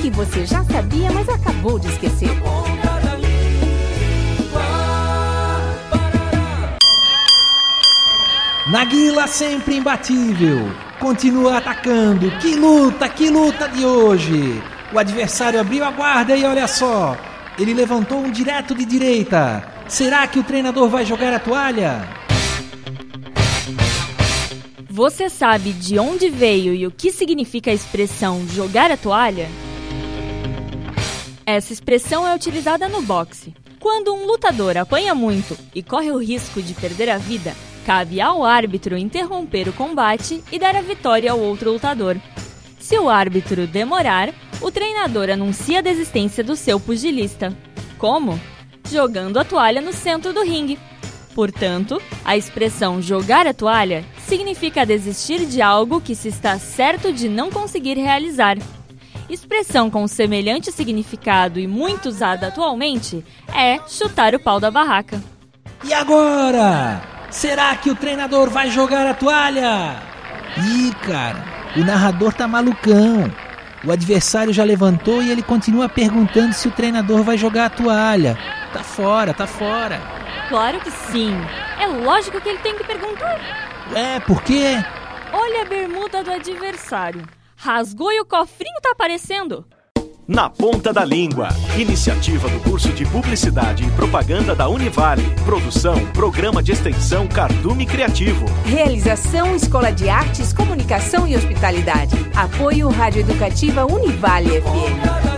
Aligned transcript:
que 0.00 0.10
você 0.10 0.46
já 0.46 0.64
sabia, 0.64 1.10
mas 1.12 1.28
acabou 1.28 1.78
de 1.78 1.88
esquecer. 1.88 2.30
Naguila 8.70 9.26
sempre 9.26 9.76
imbatível. 9.76 10.70
Continua 10.98 11.58
atacando. 11.58 12.30
Que 12.38 12.54
luta, 12.54 13.08
que 13.08 13.30
luta 13.30 13.68
de 13.68 13.84
hoje. 13.84 14.62
O 14.92 14.98
adversário 14.98 15.60
abriu 15.60 15.84
a 15.84 15.90
guarda 15.90 16.36
e 16.36 16.44
olha 16.44 16.66
só. 16.66 17.16
Ele 17.58 17.74
levantou 17.74 18.18
um 18.18 18.30
direto 18.30 18.74
de 18.74 18.84
direita. 18.84 19.64
Será 19.88 20.26
que 20.26 20.38
o 20.38 20.44
treinador 20.44 20.88
vai 20.88 21.04
jogar 21.04 21.32
a 21.32 21.38
toalha? 21.38 22.06
Você 24.98 25.30
sabe 25.30 25.72
de 25.72 25.96
onde 25.96 26.28
veio 26.28 26.74
e 26.74 26.84
o 26.84 26.90
que 26.90 27.12
significa 27.12 27.70
a 27.70 27.72
expressão 27.72 28.44
jogar 28.48 28.90
a 28.90 28.96
toalha? 28.96 29.48
Essa 31.46 31.72
expressão 31.72 32.26
é 32.26 32.34
utilizada 32.34 32.88
no 32.88 33.00
boxe. 33.00 33.54
Quando 33.78 34.12
um 34.12 34.26
lutador 34.26 34.76
apanha 34.76 35.14
muito 35.14 35.56
e 35.72 35.84
corre 35.84 36.10
o 36.10 36.18
risco 36.18 36.60
de 36.60 36.74
perder 36.74 37.10
a 37.10 37.16
vida, 37.16 37.54
cabe 37.86 38.20
ao 38.20 38.44
árbitro 38.44 38.98
interromper 38.98 39.68
o 39.68 39.72
combate 39.72 40.42
e 40.50 40.58
dar 40.58 40.74
a 40.74 40.82
vitória 40.82 41.30
ao 41.30 41.38
outro 41.38 41.70
lutador. 41.70 42.16
Se 42.80 42.98
o 42.98 43.08
árbitro 43.08 43.68
demorar, 43.68 44.34
o 44.60 44.68
treinador 44.68 45.30
anuncia 45.30 45.78
a 45.78 45.82
desistência 45.82 46.42
do 46.42 46.56
seu 46.56 46.80
pugilista. 46.80 47.56
Como? 47.98 48.36
Jogando 48.90 49.38
a 49.38 49.44
toalha 49.44 49.80
no 49.80 49.92
centro 49.92 50.32
do 50.32 50.42
ringue. 50.42 50.76
Portanto, 51.36 52.02
a 52.24 52.36
expressão 52.36 53.00
jogar 53.00 53.46
a 53.46 53.54
toalha 53.54 54.04
significa 54.28 54.84
desistir 54.84 55.46
de 55.46 55.62
algo 55.62 56.00
que 56.00 56.14
se 56.14 56.28
está 56.28 56.58
certo 56.58 57.12
de 57.12 57.28
não 57.28 57.50
conseguir 57.50 57.94
realizar. 57.94 58.58
Expressão 59.28 59.90
com 59.90 60.06
semelhante 60.06 60.70
significado 60.70 61.58
e 61.58 61.66
muito 61.66 62.08
usada 62.08 62.48
atualmente 62.48 63.24
é 63.54 63.78
chutar 63.88 64.34
o 64.34 64.38
pau 64.38 64.60
da 64.60 64.70
barraca. 64.70 65.22
E 65.82 65.94
agora? 65.94 67.00
Será 67.30 67.74
que 67.76 67.90
o 67.90 67.96
treinador 67.96 68.50
vai 68.50 68.70
jogar 68.70 69.06
a 69.06 69.14
toalha? 69.14 69.96
Ih, 70.56 70.92
cara, 71.02 71.44
o 71.76 71.80
narrador 71.80 72.32
tá 72.32 72.46
malucão. 72.46 73.30
O 73.84 73.92
adversário 73.92 74.52
já 74.52 74.64
levantou 74.64 75.22
e 75.22 75.30
ele 75.30 75.42
continua 75.42 75.88
perguntando 75.88 76.52
se 76.52 76.68
o 76.68 76.72
treinador 76.72 77.22
vai 77.22 77.38
jogar 77.38 77.66
a 77.66 77.70
toalha. 77.70 78.38
Tá 78.72 78.82
fora, 78.82 79.32
tá 79.32 79.46
fora. 79.46 80.00
Claro 80.48 80.80
que 80.80 80.90
sim. 80.90 81.34
É 81.78 81.86
lógico 81.86 82.40
que 82.40 82.48
ele 82.48 82.58
tem 82.58 82.76
que 82.76 82.84
perguntar. 82.84 83.77
É, 83.94 84.20
por 84.20 84.42
quê? 84.42 84.76
Olha 85.32 85.62
a 85.62 85.64
bermuda 85.64 86.22
do 86.22 86.30
adversário. 86.30 87.22
Rasgou 87.56 88.12
e 88.12 88.20
o 88.20 88.24
cofrinho 88.24 88.80
tá 88.82 88.90
aparecendo. 88.92 89.64
Na 90.26 90.50
Ponta 90.50 90.92
da 90.92 91.04
Língua. 91.04 91.48
Iniciativa 91.76 92.48
do 92.50 92.60
curso 92.60 92.90
de 92.90 93.06
Publicidade 93.06 93.84
e 93.84 93.90
Propaganda 93.92 94.54
da 94.54 94.68
Univale. 94.68 95.22
Produção, 95.44 96.04
Programa 96.12 96.62
de 96.62 96.72
Extensão 96.72 97.26
Cardume 97.26 97.86
Criativo. 97.86 98.44
Realização 98.66 99.56
Escola 99.56 99.90
de 99.90 100.08
Artes, 100.08 100.52
Comunicação 100.52 101.26
e 101.26 101.34
Hospitalidade. 101.34 102.14
Apoio 102.36 102.90
Rádio 102.90 103.20
Educativa 103.20 103.86
Univale 103.86 104.60
FM. 104.60 105.37